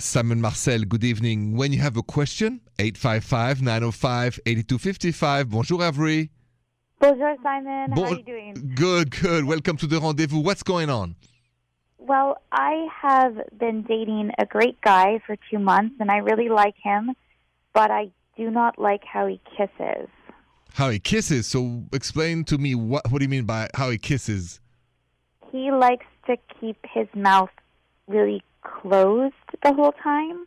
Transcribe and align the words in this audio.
Simon 0.00 0.40
Marcel, 0.40 0.80
good 0.80 1.04
evening. 1.04 1.56
When 1.56 1.72
you 1.72 1.80
have 1.80 1.96
a 1.96 2.02
question, 2.02 2.60
855 2.78 3.60
905 3.62 4.40
8255. 4.46 5.50
Bonjour, 5.50 5.82
Avery. 5.82 6.30
Bonjour, 6.98 7.36
Simon. 7.42 7.92
How 7.92 8.04
are 8.04 8.14
you 8.14 8.22
doing? 8.22 8.72
Good, 8.74 9.10
good. 9.10 9.44
Welcome 9.44 9.76
to 9.78 9.86
the 9.86 10.00
rendezvous. 10.00 10.40
What's 10.40 10.62
going 10.62 10.88
on? 10.90 11.16
Well, 11.98 12.38
I 12.50 12.86
have 13.02 13.36
been 13.58 13.82
dating 13.82 14.32
a 14.38 14.46
great 14.46 14.80
guy 14.80 15.20
for 15.26 15.36
two 15.50 15.58
months, 15.58 15.96
and 16.00 16.10
I 16.10 16.18
really 16.18 16.48
like 16.48 16.76
him, 16.82 17.14
but 17.74 17.90
I 17.90 18.10
do 18.36 18.50
not 18.50 18.78
like 18.78 19.04
how 19.04 19.26
he 19.26 19.40
kisses. 19.56 20.08
How 20.72 20.88
he 20.88 20.98
kisses. 20.98 21.46
So 21.46 21.84
explain 21.92 22.44
to 22.44 22.56
me 22.56 22.74
what 22.74 23.10
what 23.10 23.18
do 23.18 23.24
you 23.24 23.28
mean 23.28 23.44
by 23.44 23.68
how 23.74 23.90
he 23.90 23.98
kisses? 23.98 24.60
He 25.52 25.70
likes 25.70 26.06
to 26.26 26.36
keep 26.58 26.78
his 26.90 27.06
mouth 27.14 27.50
really 28.06 28.42
closed 28.62 29.34
the 29.62 29.72
whole 29.72 29.92
time, 29.92 30.46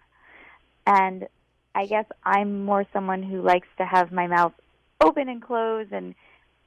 and 0.86 1.28
I 1.76 1.86
guess 1.86 2.06
I'm 2.24 2.66
more 2.66 2.86
someone 2.94 3.24
who 3.24 3.42
likes 3.42 3.68
to 3.78 3.86
have 3.86 4.12
my 4.12 4.28
mouth 4.28 4.54
open 5.02 5.30
and 5.30 5.42
close 5.42 5.88
and 5.92 6.16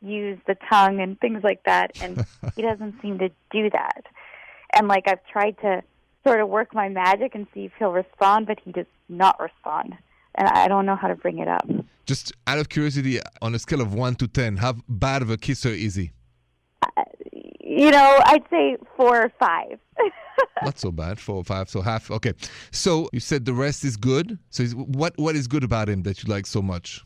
use 0.02 0.38
the 0.47 0.57
tongue 0.69 1.01
and 1.01 1.19
things 1.21 1.43
like 1.43 1.62
that, 1.65 1.93
and 2.01 2.24
he 2.57 2.62
doesn't 2.62 3.01
seem 3.01 3.19
to 3.19 3.29
do 3.51 3.71
that. 3.71 4.05
And 4.74 4.88
like 4.88 5.09
I've 5.09 5.24
tried 5.27 5.59
to 5.62 5.83
sort 6.27 6.41
of 6.41 6.48
work 6.48 6.74
my 6.74 6.88
magic 6.88 7.35
and 7.35 7.47
see 7.55 7.66
if 7.66 7.73
he'll 7.79 7.93
respond, 7.93 8.47
but 8.47 8.59
he 8.65 8.73
does 8.73 8.87
not 9.09 9.41
respond, 9.41 9.95
and 10.35 10.49
I 10.49 10.69
don't 10.69 10.87
know 10.87 10.97
how 10.97 11.09
to 11.09 11.15
bring 11.15 11.38
it 11.38 11.49
up. 11.49 11.69
Just 12.05 12.33
out 12.47 12.59
of 12.59 12.69
curiosity, 12.69 13.21
on 13.43 13.55
a 13.55 13.59
scale 13.59 13.80
of 13.80 13.93
1 13.93 14.15
to 14.16 14.29
10, 14.29 14.59
how 14.59 14.74
bad 14.88 15.23
of 15.23 15.30
a 15.30 15.37
kisser 15.37 15.71
is 15.71 15.97
he? 15.97 16.13
You 17.77 17.91
know, 17.91 18.21
I'd 18.25 18.45
say 18.51 18.77
four 18.97 19.23
or 19.23 19.33
five. 19.39 19.79
Not 20.62 20.79
so 20.79 20.91
bad, 20.91 21.19
4 21.19 21.37
or 21.37 21.45
5, 21.45 21.71
so 21.71 21.80
half. 21.80 22.11
Okay. 22.11 22.35
So 22.71 23.09
you 23.12 23.21
said 23.21 23.45
the 23.45 23.55
rest 23.55 23.85
is 23.85 23.97
good. 23.97 24.39
So 24.51 24.65
what 24.66 25.12
what 25.16 25.35
is 25.35 25.47
good 25.47 25.65
about 25.65 25.89
him 25.89 26.02
that 26.02 26.23
you 26.23 26.29
like 26.30 26.47
so 26.47 26.61
much? 26.61 27.04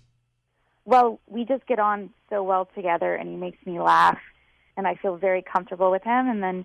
well, 0.90 1.20
we 1.28 1.44
just 1.44 1.66
get 1.66 1.78
on 1.78 2.10
so 2.28 2.42
well 2.42 2.68
together, 2.74 3.14
and 3.14 3.28
he 3.28 3.36
makes 3.36 3.64
me 3.64 3.80
laugh, 3.80 4.18
and 4.76 4.86
I 4.86 4.96
feel 4.96 5.16
very 5.16 5.40
comfortable 5.42 5.90
with 5.90 6.02
him. 6.02 6.28
And 6.28 6.42
then, 6.42 6.64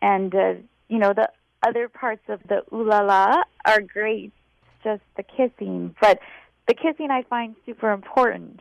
and 0.00 0.34
uh, 0.34 0.54
you 0.88 0.98
know, 0.98 1.12
the 1.12 1.28
other 1.66 1.88
parts 1.88 2.22
of 2.28 2.40
the 2.48 2.62
ooh 2.72 2.88
la 2.88 3.00
la 3.00 3.42
are 3.64 3.80
great, 3.80 4.32
just 4.84 5.02
the 5.16 5.24
kissing. 5.24 5.94
But 6.00 6.20
the 6.68 6.74
kissing 6.74 7.10
I 7.10 7.24
find 7.24 7.56
super 7.66 7.90
important. 7.90 8.60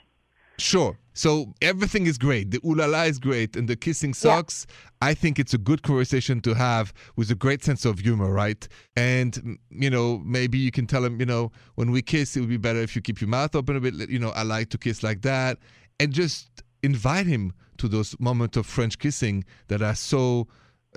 Sure. 0.59 0.97
So 1.13 1.53
everything 1.63 2.05
is 2.05 2.17
great. 2.17 2.51
The 2.51 2.59
ooh 2.63 2.75
la 2.75 2.85
la 2.85 3.03
is 3.03 3.17
great, 3.17 3.55
and 3.55 3.67
the 3.67 3.75
kissing 3.75 4.13
sucks. 4.13 4.67
I 5.01 5.15
think 5.15 5.39
it's 5.39 5.53
a 5.53 5.57
good 5.57 5.81
conversation 5.81 6.41
to 6.41 6.53
have 6.53 6.93
with 7.15 7.31
a 7.31 7.35
great 7.35 7.63
sense 7.63 7.85
of 7.85 7.99
humor, 7.99 8.31
right? 8.31 8.67
And 8.95 9.57
you 9.71 9.89
know, 9.89 10.19
maybe 10.19 10.59
you 10.59 10.69
can 10.69 10.85
tell 10.85 11.03
him, 11.03 11.19
you 11.19 11.25
know, 11.25 11.51
when 11.73 11.89
we 11.89 12.03
kiss, 12.03 12.37
it 12.37 12.41
would 12.41 12.49
be 12.49 12.57
better 12.57 12.79
if 12.79 12.95
you 12.95 13.01
keep 13.01 13.19
your 13.19 13.29
mouth 13.29 13.55
open 13.55 13.75
a 13.75 13.79
bit. 13.79 14.09
You 14.09 14.19
know, 14.19 14.29
I 14.29 14.43
like 14.43 14.69
to 14.69 14.77
kiss 14.77 15.01
like 15.01 15.23
that, 15.23 15.57
and 15.99 16.13
just 16.13 16.63
invite 16.83 17.25
him 17.25 17.53
to 17.77 17.87
those 17.87 18.15
moments 18.19 18.55
of 18.55 18.67
French 18.67 18.99
kissing 18.99 19.43
that 19.69 19.81
are 19.81 19.95
so 19.95 20.47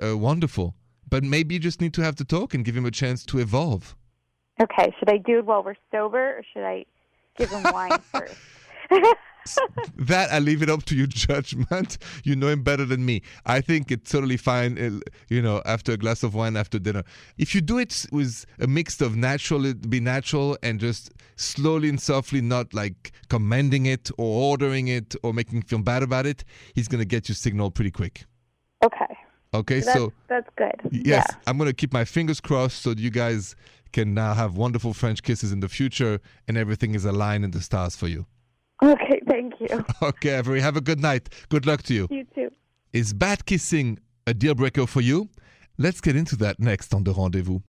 uh, 0.03 0.15
wonderful. 0.15 0.75
But 1.09 1.23
maybe 1.23 1.55
you 1.55 1.59
just 1.59 1.81
need 1.81 1.95
to 1.95 2.03
have 2.03 2.17
the 2.17 2.25
talk 2.25 2.53
and 2.53 2.63
give 2.63 2.77
him 2.77 2.85
a 2.85 2.91
chance 2.91 3.25
to 3.25 3.39
evolve. 3.39 3.95
Okay, 4.61 4.93
should 4.99 5.09
I 5.09 5.17
do 5.17 5.39
it 5.39 5.45
while 5.45 5.63
we're 5.63 5.75
sober, 5.91 6.37
or 6.37 6.43
should 6.53 6.63
I 6.63 6.85
give 7.37 7.49
him 7.49 7.63
wine 7.73 7.99
first? 8.11 8.35
that 9.97 10.31
I 10.31 10.39
leave 10.39 10.61
it 10.61 10.69
up 10.69 10.83
to 10.85 10.95
your 10.95 11.07
judgment. 11.25 11.97
You 12.23 12.35
know 12.35 12.47
him 12.47 12.63
better 12.63 12.85
than 12.85 13.05
me. 13.05 13.21
I 13.45 13.61
think 13.61 13.91
it's 13.91 14.11
totally 14.11 14.37
fine, 14.37 14.77
uh, 14.77 14.99
you 15.29 15.41
know, 15.41 15.61
after 15.65 15.93
a 15.93 15.97
glass 15.97 16.23
of 16.23 16.33
wine 16.35 16.55
after 16.57 16.79
dinner. 16.79 17.03
If 17.37 17.53
you 17.55 17.61
do 17.61 17.77
it 17.77 18.05
with 18.11 18.45
a 18.59 18.67
mix 18.67 19.01
of 19.01 19.15
natural, 19.15 19.73
be 19.73 19.99
natural, 19.99 20.57
and 20.63 20.79
just 20.79 21.11
slowly 21.35 21.89
and 21.89 21.99
softly, 22.01 22.41
not 22.41 22.73
like 22.73 23.11
commanding 23.29 23.85
it 23.87 24.09
or 24.17 24.51
ordering 24.51 24.87
it 24.87 25.15
or 25.23 25.33
making 25.33 25.57
him 25.57 25.63
feel 25.63 25.79
bad 25.79 26.03
about 26.03 26.25
it, 26.25 26.43
he's 26.75 26.87
going 26.87 26.99
to 26.99 27.05
get 27.05 27.27
your 27.29 27.35
signal 27.35 27.71
pretty 27.71 27.91
quick. 27.91 28.25
okay, 28.83 29.17
Okay, 29.53 29.81
that's 29.81 29.93
so 29.97 30.13
that's 30.29 30.47
good. 30.55 30.71
yes, 30.91 31.25
Yeah. 31.29 31.35
I'm 31.45 31.57
going 31.57 31.69
to 31.69 31.73
keep 31.73 31.91
my 31.91 32.05
fingers 32.05 32.39
crossed 32.39 32.81
so 32.83 32.91
that 32.91 32.99
you 32.99 33.09
guys 33.09 33.55
can 33.91 34.13
now 34.13 34.33
have 34.33 34.55
wonderful 34.55 34.93
French 34.93 35.21
kisses 35.23 35.51
in 35.51 35.59
the 35.59 35.67
future 35.67 36.21
and 36.47 36.57
everything 36.57 36.95
is 36.95 37.03
aligned 37.03 37.43
in 37.43 37.51
the 37.51 37.59
stars 37.59 37.93
for 37.95 38.07
you. 38.07 38.25
Okay, 38.83 39.21
thank 39.27 39.53
you. 39.59 39.85
Okay, 40.01 40.37
Avery, 40.37 40.59
have 40.61 40.75
a 40.75 40.81
good 40.81 40.99
night. 40.99 41.29
Good 41.49 41.65
luck 41.65 41.83
to 41.83 41.93
you. 41.93 42.07
You 42.09 42.25
too. 42.35 42.49
Is 42.93 43.13
bad 43.13 43.45
kissing 43.45 43.99
a 44.27 44.33
deal 44.33 44.55
breaker 44.55 44.85
for 44.87 45.01
you? 45.01 45.29
Let's 45.77 46.01
get 46.01 46.15
into 46.15 46.35
that 46.37 46.59
next 46.59 46.93
on 46.93 47.03
The 47.03 47.13
Rendezvous. 47.13 47.61